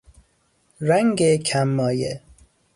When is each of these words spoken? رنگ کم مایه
رنگ 0.81 1.35
کم 1.37 1.67
مایه 1.67 2.21